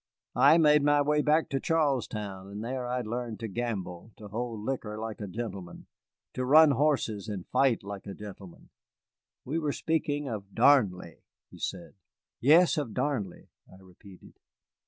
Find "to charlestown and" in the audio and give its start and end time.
1.49-2.63